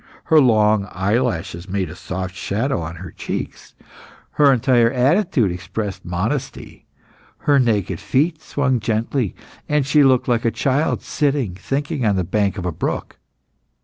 Her 0.23 0.41
long 0.41 0.87
eyelashes 0.89 1.69
made 1.69 1.91
a 1.91 1.95
soft 1.95 2.33
shadow 2.33 2.81
on 2.81 2.95
her 2.95 3.11
cheeks. 3.11 3.75
Her 4.31 4.51
entire 4.51 4.89
attitude 4.91 5.51
expressed 5.51 6.03
modesty; 6.03 6.87
her 7.45 7.59
naked 7.59 7.99
feet 7.99 8.41
swung 8.41 8.79
gently, 8.79 9.35
and 9.69 9.85
she 9.85 10.03
looked 10.03 10.27
like 10.27 10.43
a 10.43 10.49
child 10.49 11.03
sitting 11.03 11.53
thinking 11.53 12.03
on 12.03 12.15
the 12.15 12.23
bank 12.23 12.57
of 12.57 12.65
a 12.65 12.71
brook. 12.71 13.19